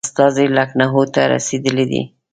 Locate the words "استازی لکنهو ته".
0.07-1.21